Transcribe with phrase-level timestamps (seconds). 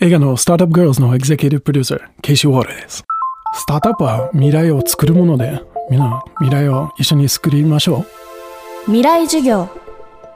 [0.00, 3.04] 映画のスタートアップガールズのエグゼクティブプロデューサー、ケイシー・ウォールです。
[3.52, 8.84] スタートアップは未来を作るもので、みんな未来を一緒に作りましょう。
[8.84, 9.68] 未来授業。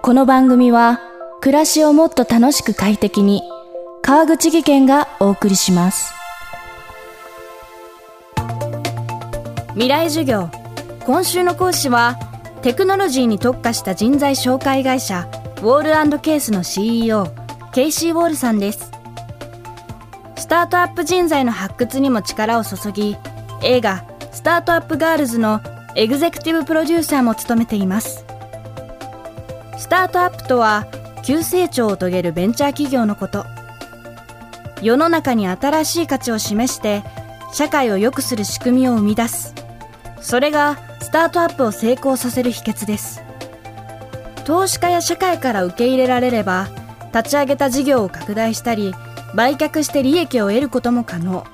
[0.02, 0.98] この番組は、
[1.40, 3.40] 暮らしをもっと楽しく快適に、
[4.02, 6.12] 川口技研がお送りします。
[9.74, 10.50] 未来授業。
[11.06, 12.18] 今週の講師は、
[12.62, 17.28] テクノロジーに特化した人材紹介会社、ウォールケースの CEO、
[17.72, 18.91] ケイシー・ウォールさんです。
[20.52, 23.16] タートアップ人材の発掘にも力を注ぎ
[23.62, 25.62] 映画「スタートアップガールズ」の
[25.94, 28.26] エグゼクティブプロデューサーも務めています。
[29.78, 30.86] スタートアップとは
[31.22, 33.46] 急成長を遂げるベンチャー企業のこと。
[34.82, 37.02] 世の中に新しい価値を示して
[37.54, 39.54] 社会を良くする仕組みを生み出す。
[40.20, 43.22] それがスタートアップを成功させる秘訣です。
[44.44, 46.68] 投資家や社会から受け入れられれば
[47.14, 48.94] 立ち上げた事業を拡大したり
[49.34, 51.44] 売却して利益を得ることも可能。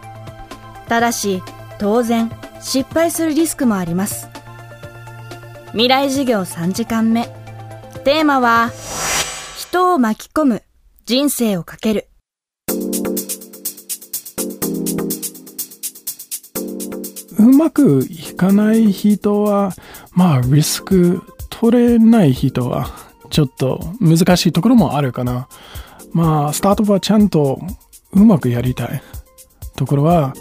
[0.88, 1.42] ただし
[1.78, 4.28] 当然失敗するリスクもあります。
[5.72, 7.26] 未来事業3時間目。
[8.04, 8.70] テーマは
[9.56, 10.62] 人を巻き込む。
[11.04, 12.08] 人生をかける。
[17.38, 19.72] うまくいかない人は
[20.12, 22.88] まあリスク取れない人は
[23.30, 25.48] ちょっと難しいところもあるかな。
[26.12, 27.60] まあ、スタートはちゃんと
[28.12, 29.02] うまくやりたい
[29.76, 30.34] ところは、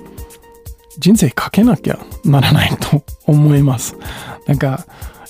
[0.99, 3.95] 人生かけなきゃならないと思います。
[4.47, 4.85] なんか、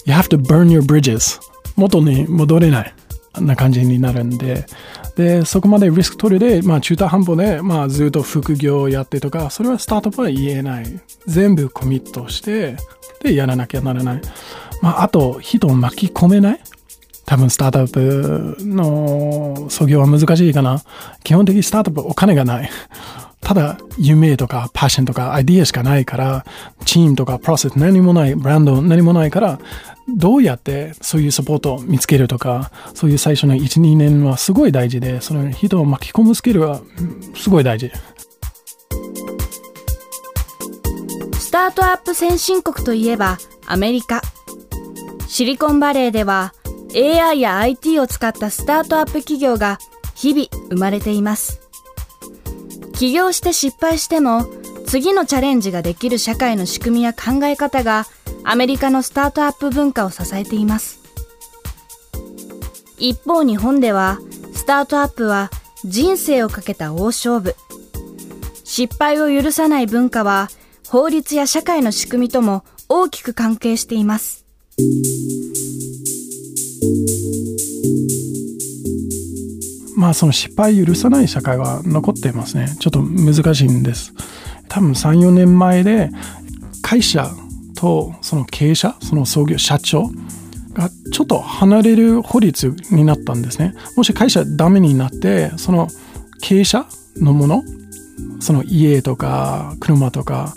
[0.06, 1.40] you have to burn your bridges.
[1.76, 2.94] 元に戻れない。
[3.42, 4.66] な感じになるんで、
[5.16, 11.00] で、そこまでリスク取るで、まあ中途半端で、まあずっと副業をやってとか、それはスタートアップは言えない。
[11.28, 12.78] 全部コミットして、
[13.24, 14.22] で、やらなきゃならない。
[14.82, 16.60] まああと、人を巻き込めない？
[17.28, 20.82] 多分スタートアップの創業は難しいかな。
[21.24, 22.70] 基本的にスタートアップお金がない。
[23.42, 26.46] ただ夢とかパッションとかアイディアしかないから、
[26.86, 29.60] チームとかプロセス何もない、ブランド何もないから、
[30.08, 36.80] どうやってそういうサポートを見つけるとか、そういう最初の1、2年はすごい大事で、その人を巻き込むスキルは
[37.36, 37.92] すごい大事。
[41.34, 44.22] スタートアップ先進国といえばアメリカ。
[45.28, 46.54] シリコンバレーでは
[46.96, 49.80] AI や IT を使ったスタートアップ企業が
[50.16, 51.62] 日々生まれています。
[52.94, 54.46] 起業して失敗しても
[54.88, 58.06] 次のチャレンジができる社会の仕組みや考え方が
[58.44, 61.00] アメリカのスタートアップ文化を支えています。
[62.98, 64.20] 一方日本では
[64.54, 65.52] スタートアップは
[65.84, 67.56] 人生をかけた大勝負。
[68.64, 70.50] 失敗を許さない文化は
[70.88, 74.46] 法律や社会の仕組みとも大きく関係しています。
[80.08, 82.74] まあその失敗許さない社会は残っていますね。
[82.80, 84.14] ちょっと難しいんです。
[84.70, 86.12] 多分3、4年前で
[86.82, 87.30] 会社
[87.76, 90.10] とその経営者、その創業社長
[90.72, 93.74] がちょっと離れる法律になったんですね。
[93.98, 95.90] もし会社ダメになって、その
[96.40, 96.86] 経営者
[97.18, 97.64] のもの、
[98.40, 100.56] その家とか車とか、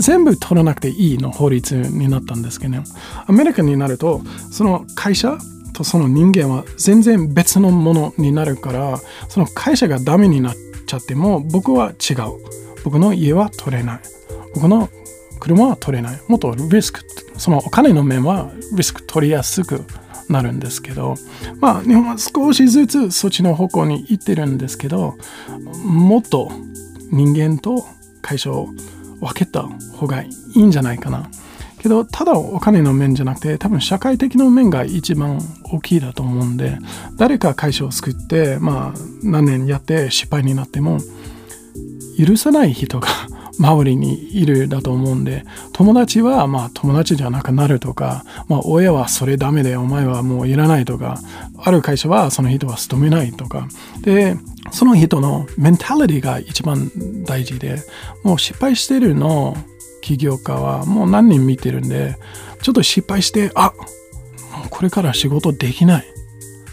[0.00, 2.82] 全部取らなくていいの法律になったんですけどね。
[3.28, 4.20] アメリカになると、
[4.50, 5.38] その会社
[5.72, 8.98] とその人間は全然別のものになるから
[9.28, 10.54] その会社がダメになっ
[10.86, 12.16] ちゃっても僕は違う。
[12.84, 14.00] 僕の家は取れない。
[14.54, 14.88] 僕の
[15.38, 16.20] 車は取れない。
[16.28, 17.00] もっとリスク
[17.36, 19.84] そのお金の面はリスク取りやすく
[20.28, 21.16] なるんですけど
[21.58, 25.16] まあ日本は少しずつそっちの方向に行ってるんですけど
[25.84, 26.52] もっと
[27.10, 27.84] 人間と
[28.22, 28.68] 会社を
[29.20, 29.62] 分けた
[29.96, 31.28] 方がいいんじゃないかな。
[31.80, 36.78] けど、ただお金の面じゃなくて、多分社会的な面が一番大きいだと思うんで、
[37.16, 40.98] 誰か会社を作って、まあ、何年やって失敗になっても、
[42.18, 43.08] 許さない人が
[43.58, 51.18] 周りにいるだと思うんで、友達はまあ友達じゃなくなるとか、まあ親はそれダメでお前はもういらないとか、
[51.58, 53.68] ある会社はその人は勤めないとか、
[54.02, 54.36] で、
[54.70, 56.90] その人のメンタリティが一番
[57.24, 57.82] 大事で、
[58.22, 59.56] もう失敗してるの
[60.10, 62.16] 起業家はもう何人見てるんで、
[62.62, 63.72] ちょっと失敗して、あ
[64.70, 66.04] これから仕事できない。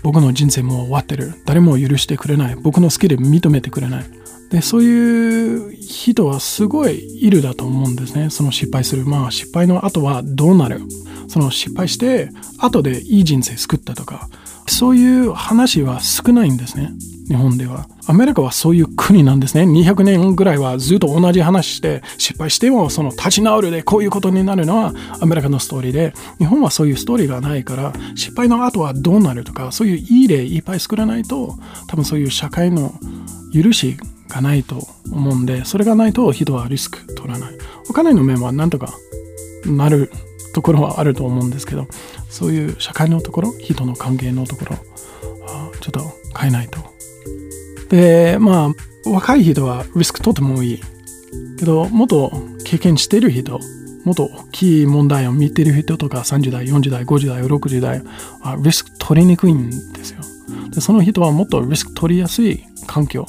[0.01, 1.33] 僕の人生もう終わってる。
[1.45, 2.55] 誰も許してくれない。
[2.55, 4.05] 僕の好きで認めてくれない。
[4.49, 8.29] で、そういう人はすごいいるだと思うんですね。
[8.29, 9.05] その失敗する。
[9.05, 10.81] まあ失敗の後はどうなる？
[11.27, 14.29] その失敗して、後でいい人生作ったとか、
[14.67, 16.91] そういう話は少ないんですね。
[17.27, 17.87] 日本では。
[18.07, 19.63] アメリカはそういう国なんですね。
[19.63, 31.55] 200年ぐらいはずっと同じ話して、失敗してもその立ち直るでこういうことになるのはアメリカのストーリーで、日本はそういうストーリーがないから、失敗の後はどうなるとか、そういういい例いっぱい作らないと、
[31.87, 32.93] 多分そういう社会の
[33.53, 33.97] 許し
[34.27, 37.53] がないと思うんで、それがないと人はリスク取らない。
[37.89, 38.93] お金の面はなんとか
[39.65, 40.11] なる
[40.53, 41.87] ところはあると思うんですけど、
[42.29, 44.77] そういう社会のところ、人の関係のところ、
[45.81, 46.01] ちょっと
[46.37, 46.79] 変えないと。
[47.89, 48.73] で、ま
[49.05, 50.81] あ、若い人はリスクとてもいい。
[51.59, 52.31] けど、もっと
[52.65, 53.59] 経験してる人、
[54.03, 58.01] もっと大きい問題を見てる人とか30代、40代、50代、60代
[58.41, 60.21] はリスク取りにくいんですよ。
[60.71, 63.25] で、その人はもっとリスク取りやすい環境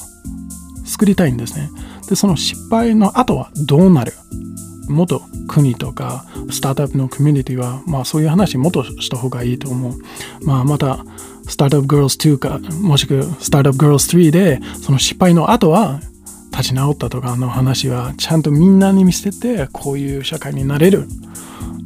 [0.89, 1.69] 作りたいんですね。
[2.09, 4.13] で、その失敗の後はどうなる？
[4.89, 9.93] もっと国とかスタートアップのコミュニティは、まあそういう話もっとした方がいいと思う。
[10.43, 11.05] まあまた、
[11.47, 15.99] スタートアップ Girls 2か、もしくはスタートアップ Girls 3で、その失敗の後は
[16.51, 21.07] 立ち直ったとかの話はちゃんとみんなに見せて、こういう社会になれる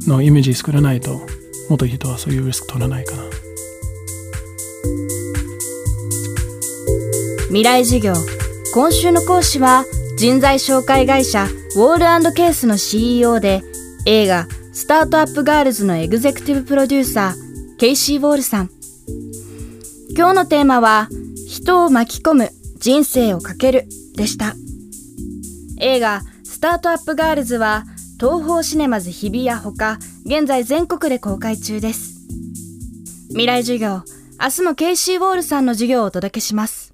[0.06, 1.20] のイメージ作らないと、
[1.68, 3.22] もっと人はそういうリスク取らないかな。
[7.48, 8.14] 未来授業
[8.74, 9.84] 今週の講師は
[10.18, 13.62] 人材紹介会社ウォールケースの CEO で
[14.04, 18.70] 映画スタートアップガールズのエグゼクティブプロデューサーケイシー・ウォールさん。
[20.16, 21.08] 今日のテーマは
[21.46, 23.86] 人を巻き込む人生をかける
[24.16, 24.56] でした。
[25.78, 27.84] 映画スタートアップガールズは
[28.18, 32.26] 東宝シネマズ日比谷ほか現在全国で公開中です。
[33.28, 34.02] 未来授業
[34.42, 36.93] 明日もケイシー・ウォールさんの授業をお届けします。